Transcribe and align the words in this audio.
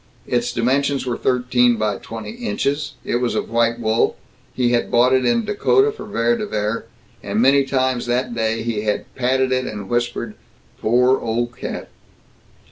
Its 0.25 0.51
dimensions 0.51 1.05
were 1.05 1.15
thirteen 1.15 1.75
by 1.75 1.95
twenty 1.97 2.31
inches, 2.31 2.93
it 3.05 3.17
was 3.17 3.35
of 3.35 3.51
white 3.51 3.79
wool, 3.79 4.15
he 4.51 4.71
had 4.71 4.89
bought 4.89 5.13
it 5.13 5.25
in 5.25 5.45
Dakota 5.45 5.91
for 5.91 6.05
Vere 6.05 6.35
de 6.37 6.47
Vere, 6.47 6.85
and 7.21 7.39
many 7.39 7.63
times 7.63 8.07
that 8.07 8.33
day 8.33 8.63
he 8.63 8.81
had 8.81 9.05
patted 9.13 9.51
it 9.51 9.65
and 9.65 9.87
whispered, 9.89 10.33
"Poor 10.79 11.19
old 11.19 11.55
cat." 11.55 11.87